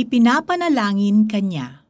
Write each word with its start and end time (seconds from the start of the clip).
Ipinapanalangin 0.00 1.28
kanya. 1.28 1.84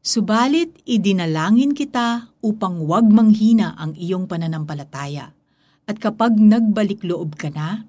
Subalit 0.00 0.72
idinalangin 0.88 1.76
kita 1.76 2.32
upang 2.40 2.88
wag 2.88 3.04
manghina 3.12 3.76
ang 3.76 3.92
iyong 3.92 4.24
pananampalataya. 4.24 5.36
At 5.84 6.00
kapag 6.00 6.40
nagbalik 6.40 7.04
loob 7.04 7.36
ka 7.36 7.52
na, 7.52 7.84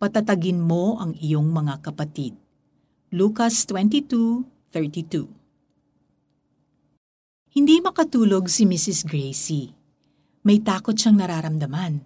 patatagin 0.00 0.64
mo 0.64 0.96
ang 0.96 1.12
iyong 1.12 1.44
mga 1.44 1.84
kapatid. 1.84 2.40
Lucas 3.12 3.68
22:32 3.68 5.28
Hindi 7.52 7.76
makatulog 7.84 8.48
si 8.48 8.64
Mrs. 8.64 9.04
Gracie. 9.04 9.76
May 10.40 10.64
takot 10.64 10.96
siyang 10.96 11.20
nararamdaman. 11.20 12.00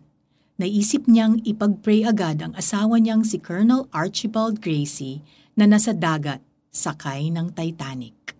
Naisip 0.58 1.06
niyang 1.06 1.38
ipag-pray 1.46 2.02
agad 2.02 2.42
ang 2.42 2.50
asawa 2.58 2.98
niyang 2.98 3.22
si 3.22 3.38
Colonel 3.38 3.86
Archibald 3.94 4.58
Gracie 4.58 5.22
na 5.54 5.70
nasa 5.70 5.94
dagat 5.94 6.49
sakay 6.70 7.34
ng 7.34 7.50
Titanic. 7.50 8.34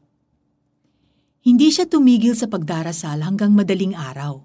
Hindi 1.41 1.69
siya 1.75 1.91
tumigil 1.91 2.39
sa 2.39 2.47
pagdarasal 2.47 3.27
hanggang 3.27 3.53
madaling 3.53 3.99
araw. 3.99 4.45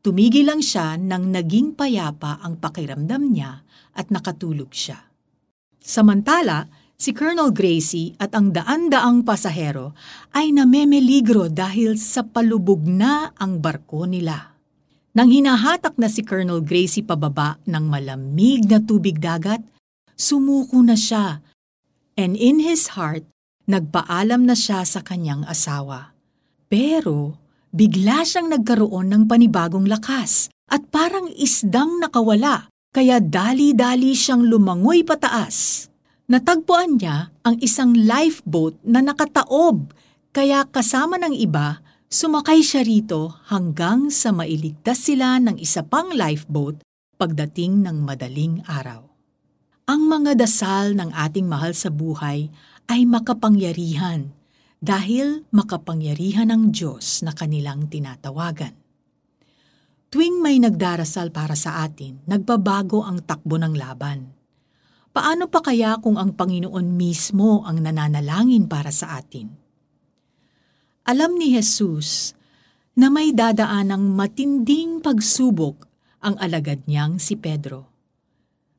Tumigil 0.00 0.48
lang 0.48 0.64
siya 0.64 0.96
nang 0.96 1.28
naging 1.28 1.76
payapa 1.76 2.40
ang 2.40 2.56
pakiramdam 2.56 3.28
niya 3.28 3.66
at 3.92 4.08
nakatulog 4.08 4.70
siya. 4.72 5.10
Samantala, 5.82 6.70
si 6.94 7.10
Colonel 7.10 7.50
Gracie 7.50 8.14
at 8.22 8.32
ang 8.38 8.54
daan-daang 8.54 9.26
pasahero 9.26 9.98
ay 10.30 10.54
namemeligro 10.54 11.50
dahil 11.50 11.98
sa 11.98 12.22
palubog 12.22 12.86
na 12.86 13.34
ang 13.34 13.58
barko 13.58 14.06
nila. 14.06 14.54
Nang 15.18 15.34
hinahatak 15.34 15.98
na 15.98 16.06
si 16.06 16.22
Colonel 16.22 16.62
Gracie 16.62 17.02
pababa 17.02 17.58
ng 17.66 17.84
malamig 17.90 18.62
na 18.70 18.78
tubig 18.78 19.18
dagat, 19.18 19.58
sumuko 20.14 20.78
na 20.78 20.94
siya 20.94 21.42
and 22.18 22.34
in 22.34 22.58
his 22.58 22.98
heart, 22.98 23.22
nagpaalam 23.70 24.42
na 24.42 24.58
siya 24.58 24.82
sa 24.82 25.06
kanyang 25.06 25.46
asawa. 25.46 26.18
Pero 26.66 27.38
bigla 27.70 28.26
siyang 28.26 28.50
nagkaroon 28.50 29.06
ng 29.14 29.24
panibagong 29.30 29.86
lakas 29.86 30.50
at 30.66 30.90
parang 30.90 31.30
isdang 31.38 32.02
nakawala 32.02 32.66
kaya 32.90 33.22
dali-dali 33.22 34.18
siyang 34.18 34.42
lumangoy 34.42 35.06
pataas. 35.06 35.86
Natagpuan 36.28 37.00
niya 37.00 37.32
ang 37.46 37.56
isang 37.64 37.96
lifeboat 37.96 38.76
na 38.84 39.00
nakataob 39.00 39.96
kaya 40.34 40.68
kasama 40.68 41.16
ng 41.16 41.32
iba 41.32 41.80
sumakay 42.12 42.60
siya 42.60 42.84
rito 42.84 43.32
hanggang 43.48 44.12
sa 44.12 44.32
mailigtas 44.32 45.08
sila 45.08 45.40
ng 45.40 45.56
isa 45.56 45.80
pang 45.84 46.12
lifeboat 46.12 46.84
pagdating 47.16 47.80
ng 47.80 48.04
madaling 48.04 48.60
araw. 48.68 49.07
Ang 49.88 50.04
mga 50.04 50.36
dasal 50.36 50.92
ng 51.00 51.16
ating 51.16 51.48
mahal 51.48 51.72
sa 51.72 51.88
buhay 51.88 52.52
ay 52.92 53.08
makapangyarihan 53.08 54.36
dahil 54.84 55.48
makapangyarihan 55.48 56.52
ng 56.52 56.76
Diyos 56.76 57.24
na 57.24 57.32
kanilang 57.32 57.88
tinatawagan. 57.88 58.76
Tuwing 60.12 60.44
may 60.44 60.60
nagdarasal 60.60 61.32
para 61.32 61.56
sa 61.56 61.88
atin, 61.88 62.20
nagbabago 62.28 63.00
ang 63.00 63.24
takbo 63.24 63.56
ng 63.56 63.72
laban. 63.80 64.28
Paano 65.08 65.48
pa 65.48 65.64
kaya 65.64 65.96
kung 66.04 66.20
ang 66.20 66.36
Panginoon 66.36 66.84
mismo 66.92 67.64
ang 67.64 67.80
nananalangin 67.80 68.68
para 68.68 68.92
sa 68.92 69.16
atin? 69.16 69.48
Alam 71.08 71.40
ni 71.40 71.56
Jesus 71.56 72.36
na 72.92 73.08
may 73.08 73.32
dadaan 73.32 73.88
ng 73.88 74.04
matinding 74.12 75.00
pagsubok 75.00 75.88
ang 76.20 76.36
alagad 76.36 76.84
niyang 76.84 77.16
si 77.16 77.40
Pedro. 77.40 77.97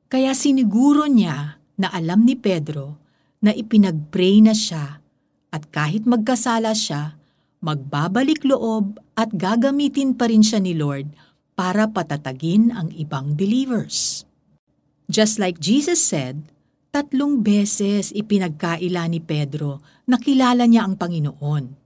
Kaya 0.09 0.33
siniguro 0.33 1.05
niya 1.05 1.61
na 1.77 1.93
alam 1.93 2.25
ni 2.25 2.33
Pedro 2.33 2.97
na 3.45 3.53
ipinagpray 3.53 4.41
na 4.41 4.57
siya 4.57 4.97
at 5.53 5.69
kahit 5.69 6.09
magkasala 6.09 6.73
siya, 6.73 7.13
magbabalik 7.61 8.41
loob 8.41 8.97
at 9.13 9.29
gagamitin 9.29 10.17
pa 10.17 10.25
rin 10.25 10.41
siya 10.41 10.65
ni 10.65 10.73
Lord 10.73 11.13
para 11.53 11.85
patatagin 11.85 12.73
ang 12.73 12.89
ibang 12.97 13.37
believers. 13.37 14.25
Just 15.05 15.37
like 15.37 15.61
Jesus 15.61 16.01
said, 16.01 16.41
tatlong 16.89 17.45
beses 17.45 18.09
ipinagkaila 18.09 19.05
ni 19.13 19.21
Pedro 19.21 19.77
na 20.09 20.17
kilala 20.17 20.65
niya 20.65 20.89
ang 20.89 20.97
Panginoon. 20.97 21.77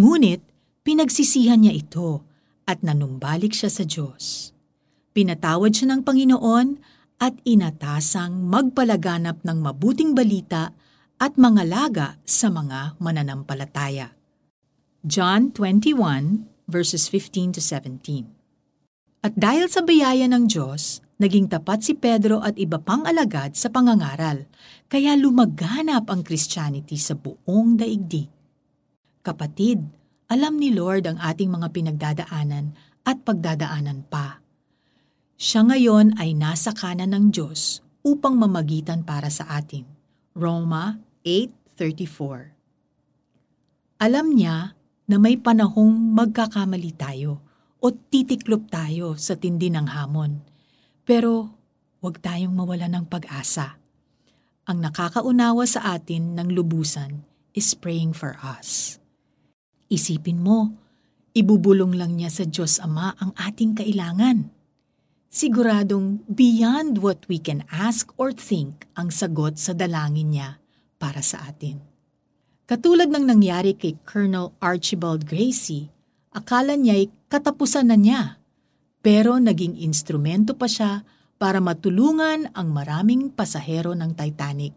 Ngunit 0.00 0.40
pinagsisihan 0.88 1.60
niya 1.60 1.76
ito 1.76 2.24
at 2.64 2.80
nanumbalik 2.80 3.52
siya 3.52 3.68
sa 3.68 3.84
Diyos. 3.84 4.56
Pinatawad 5.12 5.76
siya 5.76 5.92
ng 5.92 6.00
Panginoon 6.00 6.68
at 7.18 7.36
inatasang 7.44 8.44
magpalaganap 8.46 9.44
ng 9.44 9.58
mabuting 9.60 10.12
balita 10.16 10.72
at 11.22 11.38
mga 11.38 11.62
laga 11.68 12.08
sa 12.26 12.50
mga 12.50 12.98
mananampalataya. 12.98 14.16
John 15.06 15.54
21 15.54 16.50
verses 16.66 17.06
15 17.06 17.58
to 17.58 17.62
17. 17.62 18.26
At 19.22 19.38
dahil 19.38 19.70
sa 19.70 19.86
biyaya 19.86 20.26
ng 20.26 20.50
Diyos, 20.50 20.98
naging 21.22 21.46
tapat 21.46 21.86
si 21.86 21.94
Pedro 21.94 22.42
at 22.42 22.58
iba 22.58 22.82
pang 22.82 23.06
alagad 23.06 23.54
sa 23.54 23.70
pangangaral, 23.70 24.50
kaya 24.90 25.14
lumaganap 25.14 26.10
ang 26.10 26.26
Christianity 26.26 26.98
sa 26.98 27.14
buong 27.14 27.78
daigdig. 27.78 28.26
Kapatid, 29.22 29.78
alam 30.26 30.58
ni 30.58 30.74
Lord 30.74 31.06
ang 31.06 31.22
ating 31.22 31.54
mga 31.54 31.70
pinagdadaanan 31.70 32.74
at 33.06 33.22
pagdadaanan 33.22 34.02
pa. 34.10 34.41
Siya 35.42 35.66
ngayon 35.66 36.22
ay 36.22 36.38
nasa 36.38 36.70
kanan 36.70 37.18
ng 37.18 37.34
Diyos 37.34 37.82
upang 38.06 38.38
mamagitan 38.38 39.02
para 39.02 39.26
sa 39.26 39.58
atin. 39.58 39.82
Roma 40.38 41.02
8.34 41.26 44.06
Alam 44.06 44.38
niya 44.38 44.78
na 45.10 45.18
may 45.18 45.34
panahong 45.34 46.14
magkakamali 46.14 46.94
tayo 46.94 47.42
o 47.82 47.90
titiklop 47.90 48.70
tayo 48.70 49.18
sa 49.18 49.34
tindi 49.34 49.66
ng 49.66 49.90
hamon. 49.90 50.46
Pero 51.02 51.50
huwag 51.98 52.22
tayong 52.22 52.54
mawala 52.54 52.86
ng 52.86 53.10
pag-asa. 53.10 53.82
Ang 54.70 54.78
nakakaunawa 54.78 55.66
sa 55.66 55.98
atin 55.98 56.38
ng 56.38 56.54
lubusan 56.54 57.26
is 57.50 57.74
praying 57.74 58.14
for 58.14 58.38
us. 58.46 59.02
Isipin 59.90 60.38
mo, 60.38 60.70
ibubulong 61.34 61.98
lang 61.98 62.14
niya 62.14 62.30
sa 62.30 62.46
Diyos 62.46 62.78
Ama 62.78 63.18
ang 63.18 63.34
ating 63.34 63.74
kailangan. 63.74 64.61
Siguradong 65.32 66.28
beyond 66.28 67.00
what 67.00 67.24
we 67.24 67.40
can 67.40 67.64
ask 67.72 68.12
or 68.20 68.36
think 68.36 68.84
ang 68.92 69.08
sagot 69.08 69.56
sa 69.56 69.72
dalangin 69.72 70.28
niya 70.28 70.60
para 71.00 71.24
sa 71.24 71.48
atin. 71.48 71.80
Katulad 72.68 73.08
ng 73.08 73.32
nangyari 73.32 73.72
kay 73.72 73.96
Colonel 74.04 74.52
Archibald 74.60 75.24
Gracie, 75.24 75.88
akala 76.36 76.76
niya'y 76.76 77.08
katapusan 77.32 77.88
na 77.88 77.96
niya, 77.96 78.44
pero 79.00 79.40
naging 79.40 79.80
instrumento 79.80 80.52
pa 80.52 80.68
siya 80.68 81.00
para 81.40 81.64
matulungan 81.64 82.52
ang 82.52 82.68
maraming 82.68 83.32
pasahero 83.32 83.96
ng 83.96 84.12
Titanic. 84.12 84.76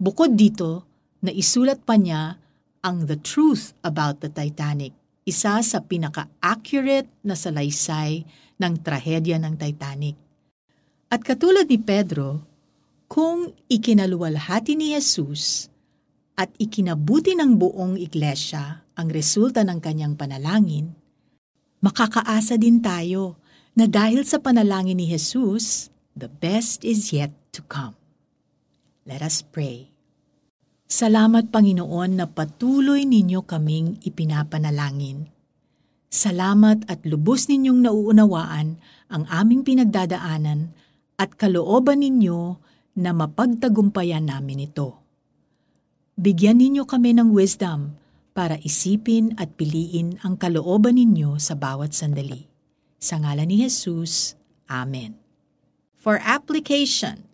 Bukod 0.00 0.32
dito, 0.32 0.88
naisulat 1.20 1.84
pa 1.84 2.00
niya 2.00 2.40
ang 2.80 3.04
The 3.04 3.20
Truth 3.20 3.76
About 3.84 4.24
the 4.24 4.32
Titanic, 4.32 4.96
isa 5.22 5.62
sa 5.62 5.78
pinaka-accurate 5.82 7.10
na 7.22 7.38
salaysay 7.38 8.26
ng 8.58 8.74
trahedya 8.82 9.38
ng 9.38 9.54
Titanic. 9.54 10.16
At 11.12 11.22
katulad 11.22 11.68
ni 11.68 11.78
Pedro, 11.78 12.42
kung 13.06 13.52
ikinaluwalhati 13.68 14.72
ni 14.74 14.96
Jesus 14.96 15.68
at 16.34 16.48
ikinabuti 16.56 17.36
ng 17.36 17.60
buong 17.60 18.00
iglesia 18.00 18.82
ang 18.96 19.08
resulta 19.12 19.60
ng 19.62 19.78
kanyang 19.78 20.16
panalangin, 20.16 20.96
makakaasa 21.84 22.56
din 22.56 22.80
tayo 22.80 23.36
na 23.76 23.84
dahil 23.84 24.24
sa 24.24 24.40
panalangin 24.40 24.96
ni 24.96 25.12
Jesus, 25.12 25.92
the 26.16 26.28
best 26.28 26.82
is 26.88 27.12
yet 27.12 27.32
to 27.52 27.60
come. 27.68 27.92
Let 29.04 29.20
us 29.20 29.44
pray. 29.44 29.91
Salamat 30.92 31.48
Panginoon 31.48 32.20
na 32.20 32.28
patuloy 32.28 33.08
ninyo 33.08 33.48
kaming 33.48 33.96
ipinapanalangin. 34.04 35.24
Salamat 36.12 36.84
at 36.84 37.08
lubos 37.08 37.48
ninyong 37.48 37.88
nauunawaan 37.88 38.76
ang 39.08 39.24
aming 39.32 39.64
pinagdadaanan 39.64 40.76
at 41.16 41.32
kalooban 41.40 42.04
ninyo 42.04 42.60
na 43.00 43.16
mapagtagumpayan 43.16 44.28
namin 44.28 44.68
ito. 44.68 45.00
Bigyan 46.20 46.60
ninyo 46.60 46.84
kami 46.84 47.16
ng 47.16 47.32
wisdom 47.32 47.96
para 48.36 48.60
isipin 48.60 49.32
at 49.40 49.56
piliin 49.56 50.20
ang 50.20 50.36
kalooban 50.36 51.00
ninyo 51.00 51.40
sa 51.40 51.56
bawat 51.56 51.96
sandali. 51.96 52.52
Sa 53.00 53.16
ngala 53.16 53.48
ni 53.48 53.64
Jesus, 53.64 54.36
Amen. 54.68 55.16
For 55.96 56.20
application, 56.20 57.24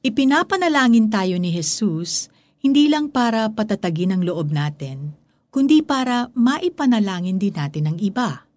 ipinapanalangin 0.00 1.12
tayo 1.12 1.36
ni 1.36 1.52
Jesus 1.52 2.32
hindi 2.66 2.90
lang 2.90 3.14
para 3.14 3.46
patatagin 3.54 4.18
ang 4.18 4.22
loob 4.26 4.50
natin, 4.50 5.14
kundi 5.54 5.86
para 5.86 6.34
maipanalangin 6.34 7.38
din 7.38 7.54
natin 7.54 7.94
ang 7.94 7.98
iba. 8.02 8.50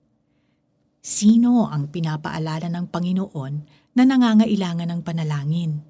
Sino 1.00 1.69
ang 1.69 1.94
pinapaalala 1.94 2.73
ng 2.73 2.89
Panginoon 2.89 3.53
na 3.94 4.03
nangangailangan 4.03 4.89
ng 4.89 5.01
panalangin? 5.06 5.85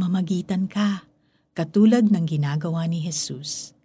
mamagitan 0.00 0.64
ka, 0.64 1.04
katulad 1.52 2.08
ng 2.08 2.24
ginagawa 2.24 2.88
ni 2.88 3.04
Jesus. 3.04 3.76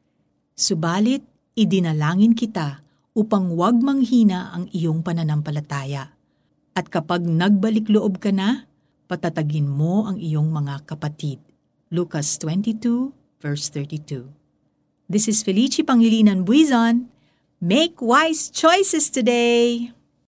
Subalit, 0.55 1.27
idinalangin 1.59 2.31
kita 2.31 2.79
upang 3.11 3.51
wag 3.59 3.75
manghina 3.83 4.55
ang 4.55 4.71
iyong 4.71 5.03
pananampalataya. 5.03 6.15
At 6.71 6.87
kapag 6.87 7.27
nagbalik 7.27 7.91
loob 7.91 8.23
ka 8.23 8.31
na, 8.31 8.63
patatagin 9.11 9.67
mo 9.67 10.07
ang 10.07 10.15
iyong 10.15 10.47
mga 10.47 10.87
kapatid. 10.87 11.43
Lucas 11.91 12.39
22 12.39 13.24
verse 13.45 13.69
32 13.69 14.25
This 15.05 15.29
is 15.29 15.45
Felici 15.45 15.85
Pangilinan 15.85 16.41
Buizon. 16.41 17.13
Make 17.61 18.01
wise 18.01 18.49
choices 18.49 19.13
today! 19.13 19.94